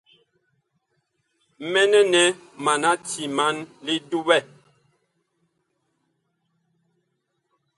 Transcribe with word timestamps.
Mɛnɛ 1.71 1.99
nɛ 2.13 2.23
mana 2.63 2.89
timan 3.07 3.55
li 3.85 3.95
duɓɛ. 4.09 4.37